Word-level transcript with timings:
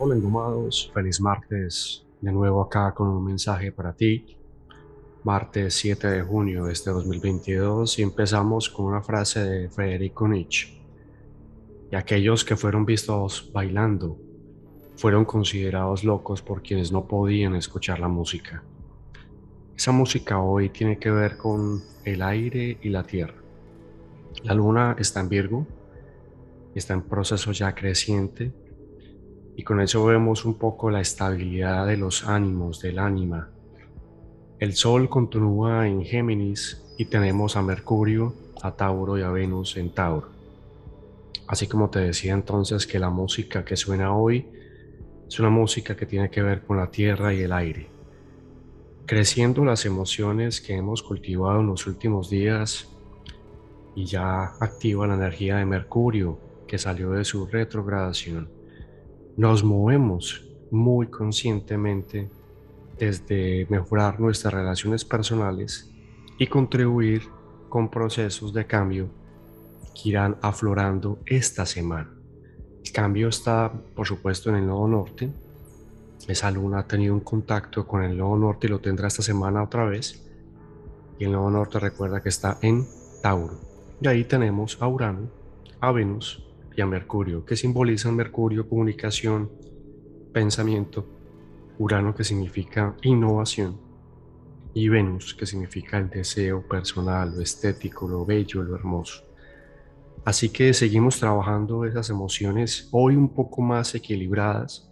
Hola 0.00 0.14
engomados, 0.14 0.92
feliz 0.94 1.20
martes, 1.20 2.06
de 2.20 2.30
nuevo 2.30 2.62
acá 2.62 2.94
con 2.94 3.08
un 3.08 3.24
mensaje 3.24 3.72
para 3.72 3.92
ti. 3.92 4.36
Martes 5.24 5.74
7 5.74 6.06
de 6.06 6.22
junio 6.22 6.66
de 6.66 6.72
este 6.72 6.90
2022 6.90 7.98
y 7.98 8.02
empezamos 8.02 8.68
con 8.68 8.86
una 8.86 9.02
frase 9.02 9.40
de 9.40 9.68
Federico 9.68 10.28
Nietzsche. 10.28 10.80
Y 11.90 11.96
aquellos 11.96 12.44
que 12.44 12.54
fueron 12.54 12.86
vistos 12.86 13.50
bailando 13.52 14.16
fueron 14.94 15.24
considerados 15.24 16.04
locos 16.04 16.42
por 16.42 16.62
quienes 16.62 16.92
no 16.92 17.08
podían 17.08 17.56
escuchar 17.56 17.98
la 17.98 18.06
música. 18.06 18.62
Esa 19.76 19.90
música 19.90 20.38
hoy 20.38 20.68
tiene 20.68 21.00
que 21.00 21.10
ver 21.10 21.36
con 21.36 21.82
el 22.04 22.22
aire 22.22 22.78
y 22.82 22.90
la 22.90 23.02
tierra. 23.02 23.42
La 24.44 24.54
luna 24.54 24.94
está 24.96 25.18
en 25.18 25.28
Virgo, 25.28 25.66
está 26.76 26.94
en 26.94 27.02
proceso 27.02 27.50
ya 27.50 27.74
creciente 27.74 28.67
y 29.58 29.64
con 29.64 29.80
eso 29.80 30.04
vemos 30.04 30.44
un 30.44 30.54
poco 30.54 30.88
la 30.88 31.00
estabilidad 31.00 31.84
de 31.88 31.96
los 31.96 32.24
ánimos, 32.24 32.80
del 32.80 33.00
ánima. 33.00 33.48
El 34.60 34.74
Sol 34.74 35.08
continúa 35.08 35.88
en 35.88 36.04
Géminis 36.04 36.80
y 36.96 37.06
tenemos 37.06 37.56
a 37.56 37.62
Mercurio, 37.62 38.32
a 38.62 38.70
Tauro 38.76 39.18
y 39.18 39.22
a 39.22 39.30
Venus 39.30 39.76
en 39.76 39.90
Tauro. 39.90 40.28
Así 41.48 41.66
como 41.66 41.90
te 41.90 41.98
decía 41.98 42.34
entonces 42.34 42.86
que 42.86 43.00
la 43.00 43.10
música 43.10 43.64
que 43.64 43.76
suena 43.76 44.14
hoy 44.14 44.46
es 45.26 45.40
una 45.40 45.50
música 45.50 45.96
que 45.96 46.06
tiene 46.06 46.30
que 46.30 46.40
ver 46.40 46.62
con 46.62 46.76
la 46.76 46.92
tierra 46.92 47.34
y 47.34 47.42
el 47.42 47.52
aire. 47.52 47.88
Creciendo 49.06 49.64
las 49.64 49.84
emociones 49.84 50.60
que 50.60 50.76
hemos 50.76 51.02
cultivado 51.02 51.58
en 51.58 51.66
los 51.66 51.84
últimos 51.88 52.30
días 52.30 52.88
y 53.96 54.04
ya 54.04 54.52
activa 54.60 55.08
la 55.08 55.14
energía 55.14 55.56
de 55.56 55.64
Mercurio 55.64 56.38
que 56.68 56.78
salió 56.78 57.10
de 57.10 57.24
su 57.24 57.46
retrogradación 57.46 58.57
nos 59.38 59.62
movemos 59.62 60.44
muy 60.72 61.06
conscientemente 61.06 62.28
desde 62.98 63.68
mejorar 63.70 64.18
nuestras 64.18 64.52
relaciones 64.52 65.04
personales 65.04 65.88
y 66.38 66.48
contribuir 66.48 67.22
con 67.68 67.88
procesos 67.88 68.52
de 68.52 68.66
cambio 68.66 69.08
que 69.94 70.08
irán 70.08 70.36
aflorando 70.42 71.20
esta 71.24 71.66
semana. 71.66 72.10
El 72.84 72.90
cambio 72.90 73.28
está, 73.28 73.72
por 73.94 74.08
supuesto, 74.08 74.50
en 74.50 74.56
el 74.56 74.66
nodo 74.66 74.88
norte. 74.88 75.30
Esa 76.26 76.50
luna 76.50 76.80
ha 76.80 76.88
tenido 76.88 77.14
un 77.14 77.20
contacto 77.20 77.86
con 77.86 78.02
el 78.02 78.18
nodo 78.18 78.36
norte 78.36 78.66
y 78.66 78.70
lo 78.70 78.80
tendrá 78.80 79.06
esta 79.06 79.22
semana 79.22 79.62
otra 79.62 79.84
vez. 79.84 80.20
Y 81.20 81.26
el 81.26 81.32
nodo 81.32 81.48
norte 81.48 81.78
recuerda 81.78 82.20
que 82.20 82.28
está 82.28 82.58
en 82.60 82.88
Tauro. 83.22 83.60
Y 84.00 84.08
ahí 84.08 84.24
tenemos 84.24 84.78
a 84.80 84.88
Urano, 84.88 85.30
a 85.80 85.92
Venus 85.92 86.47
y 86.78 86.80
a 86.80 86.86
Mercurio, 86.86 87.44
que 87.44 87.56
simbolizan 87.56 88.14
Mercurio, 88.14 88.68
comunicación, 88.68 89.50
pensamiento, 90.32 91.04
Urano, 91.76 92.14
que 92.14 92.22
significa 92.22 92.94
innovación, 93.02 93.80
y 94.74 94.88
Venus, 94.88 95.34
que 95.34 95.44
significa 95.44 95.98
el 95.98 96.08
deseo 96.08 96.62
personal, 96.62 97.34
lo 97.34 97.42
estético, 97.42 98.06
lo 98.06 98.24
bello, 98.24 98.62
lo 98.62 98.76
hermoso. 98.76 99.24
Así 100.24 100.50
que 100.50 100.72
seguimos 100.72 101.18
trabajando 101.18 101.84
esas 101.84 102.10
emociones 102.10 102.88
hoy 102.92 103.16
un 103.16 103.34
poco 103.34 103.60
más 103.60 103.96
equilibradas, 103.96 104.88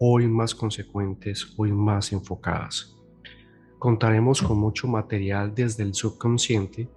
hoy 0.00 0.26
más 0.26 0.56
consecuentes, 0.56 1.54
hoy 1.56 1.70
más 1.70 2.10
enfocadas. 2.12 2.96
Contaremos 3.78 4.42
con 4.42 4.58
mucho 4.58 4.88
material 4.88 5.54
desde 5.54 5.84
el 5.84 5.94
subconsciente 5.94 6.88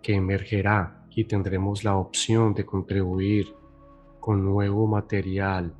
que 0.00 0.14
emergerá 0.14 0.97
y 1.10 1.24
tendremos 1.24 1.84
la 1.84 1.96
opción 1.96 2.54
de 2.54 2.64
contribuir 2.64 3.54
con 4.20 4.44
nuevo 4.44 4.86
material 4.86 5.74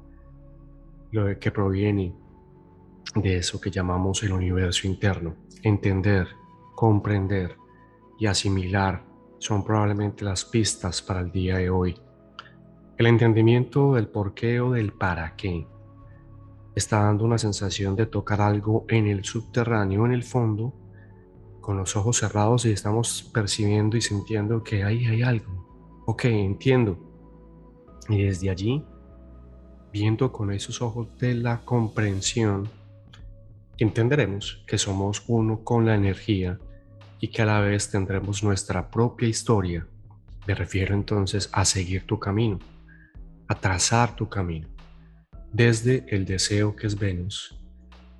lo 1.10 1.38
que 1.38 1.50
proviene 1.50 2.14
de 3.14 3.36
eso 3.36 3.60
que 3.60 3.70
llamamos 3.70 4.22
el 4.22 4.32
universo 4.32 4.86
interno. 4.86 5.34
Entender, 5.62 6.28
comprender 6.74 7.56
y 8.18 8.26
asimilar 8.26 9.04
son 9.38 9.64
probablemente 9.64 10.24
las 10.24 10.44
pistas 10.44 11.00
para 11.02 11.20
el 11.20 11.30
día 11.30 11.58
de 11.58 11.70
hoy. 11.70 11.96
El 12.96 13.06
entendimiento 13.06 13.94
del 13.94 14.08
por 14.08 14.34
qué 14.34 14.60
o 14.60 14.72
del 14.72 14.92
para 14.92 15.36
qué 15.36 15.66
está 16.74 17.02
dando 17.02 17.24
una 17.24 17.38
sensación 17.38 17.96
de 17.96 18.06
tocar 18.06 18.40
algo 18.40 18.84
en 18.88 19.06
el 19.06 19.24
subterráneo, 19.24 20.06
en 20.06 20.12
el 20.12 20.22
fondo, 20.22 20.72
con 21.60 21.76
los 21.76 21.96
ojos 21.96 22.18
cerrados 22.18 22.64
y 22.64 22.70
estamos 22.70 23.30
percibiendo 23.32 23.96
y 23.96 24.00
sintiendo 24.00 24.62
que 24.62 24.84
ahí 24.84 25.06
hay 25.06 25.22
algo. 25.22 26.02
Ok, 26.06 26.24
entiendo. 26.24 26.98
Y 28.08 28.22
desde 28.22 28.50
allí, 28.50 28.84
viendo 29.92 30.32
con 30.32 30.52
esos 30.52 30.80
ojos 30.80 31.08
de 31.18 31.34
la 31.34 31.60
comprensión, 31.64 32.68
entenderemos 33.76 34.64
que 34.66 34.78
somos 34.78 35.22
uno 35.28 35.62
con 35.62 35.86
la 35.86 35.94
energía 35.94 36.58
y 37.20 37.28
que 37.28 37.42
a 37.42 37.46
la 37.46 37.60
vez 37.60 37.90
tendremos 37.90 38.42
nuestra 38.42 38.90
propia 38.90 39.28
historia. 39.28 39.86
Me 40.46 40.54
refiero 40.54 40.94
entonces 40.94 41.50
a 41.52 41.64
seguir 41.64 42.06
tu 42.06 42.18
camino, 42.18 42.58
a 43.46 43.54
trazar 43.54 44.16
tu 44.16 44.28
camino, 44.28 44.68
desde 45.52 46.04
el 46.08 46.24
deseo 46.24 46.74
que 46.74 46.86
es 46.86 46.98
Venus, 46.98 47.58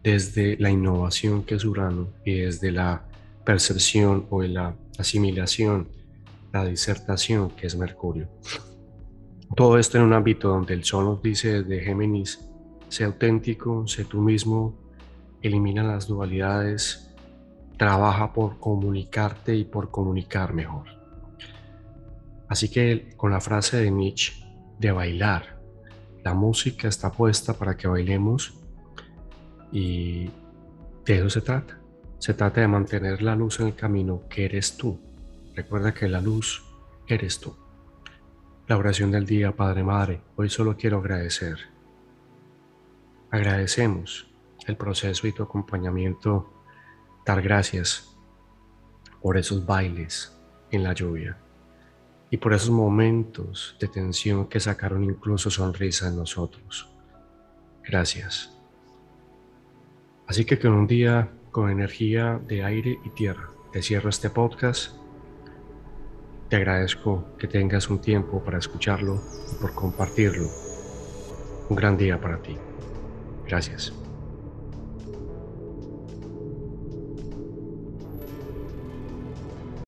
desde 0.03 0.57
la 0.59 0.71
innovación 0.71 1.43
que 1.43 1.55
es 1.55 1.65
Urano 1.65 2.09
y 2.25 2.41
desde 2.41 2.71
la 2.71 3.08
percepción 3.49 4.27
o 4.29 4.43
de 4.43 4.49
la 4.49 4.77
asimilación, 4.99 5.89
la 6.53 6.67
disertación 6.67 7.49
que 7.49 7.67
es 7.67 7.77
Mercurio. 7.77 8.29
Todo 9.57 9.79
esto 9.79 9.97
en 9.97 10.05
un 10.05 10.13
ámbito 10.13 10.51
donde 10.51 10.75
el 10.75 10.85
Sol 10.85 11.07
nos 11.07 11.23
dice 11.23 11.63
desde 11.63 11.83
Géminis, 11.83 12.47
sé 12.91 13.05
auténtico, 13.05 13.89
sé 13.89 14.05
tú 14.05 14.21
mismo, 14.21 14.75
elimina 15.41 15.83
las 15.83 16.09
dualidades, 16.09 17.11
trabaja 17.79 18.35
por 18.35 18.59
comunicarte 18.61 19.57
y 19.57 19.65
por 19.65 19.91
comunicar 19.91 20.53
mejor. 20.53 20.85
Así 22.49 22.69
que 22.69 23.15
con 23.17 23.31
la 23.31 23.41
frase 23.41 23.79
de 23.79 23.91
Nietzsche 23.91 24.45
de 24.79 24.93
bailar, 24.93 25.59
la 26.23 26.35
música 26.35 26.87
está 26.87 27.11
puesta 27.11 27.55
para 27.55 27.79
que 27.79 27.89
bailemos 27.89 28.59
y 29.73 30.27
de 31.07 31.17
eso 31.17 31.31
se 31.31 31.41
trata. 31.41 31.78
Se 32.19 32.35
trata 32.35 32.61
de 32.61 32.69
mantener 32.69 33.23
la 33.23 33.37
luz 33.37 33.61
en 33.61 33.69
el 33.69 33.75
camino 33.77 34.23
que 34.29 34.45
eres 34.45 34.77
tú. 34.77 34.99
Recuerda 35.55 35.95
que 35.95 36.09
la 36.09 36.21
luz 36.21 36.65
eres 37.07 37.39
tú. 37.39 37.57
La 38.67 38.77
oración 38.77 39.11
del 39.11 39.25
día, 39.25 39.55
Padre 39.55 39.85
Madre, 39.85 40.21
hoy 40.37 40.51
solo 40.51 40.77
quiero 40.77 40.99
agradecer. 40.99 41.59
Agradecemos 43.31 44.29
el 44.67 44.77
proceso 44.77 45.27
y 45.27 45.33
tu 45.33 45.43
acompañamiento, 45.43 46.53
dar 47.25 47.41
gracias 47.41 48.17
por 49.23 49.37
esos 49.37 49.65
bailes 49.65 50.37
en 50.71 50.83
la 50.83 50.93
lluvia 50.93 51.39
y 52.31 52.37
por 52.37 52.53
esos 52.53 52.71
momentos 52.71 53.77
de 53.81 53.89
tensión 53.89 54.49
que 54.49 54.61
sacaron 54.61 55.05
incluso 55.05 55.51
sonrisa 55.51 56.09
en 56.09 56.17
nosotros. 56.17 56.89
Gracias. 57.85 58.55
Así 60.27 60.45
que 60.45 60.59
con 60.59 60.73
un 60.73 60.87
día 60.87 61.31
con 61.51 61.71
energía 61.71 62.41
de 62.47 62.65
aire 62.65 62.99
y 63.05 63.11
tierra. 63.11 63.51
Te 63.73 63.83
cierro 63.83 64.09
este 64.11 64.31
podcast. 64.31 64.97
Te 66.49 66.57
agradezco 66.57 67.37
que 67.39 67.47
tengas 67.47 67.91
un 67.91 68.01
tiempo 68.01 68.43
para 68.43 68.59
escucharlo 68.59 69.21
y 69.53 69.61
por 69.61 69.75
compartirlo. 69.75 70.49
Un 71.69 71.77
gran 71.77 71.97
día 71.97 72.21
para 72.21 72.39
ti. 72.39 72.57
Gracias. 73.47 73.93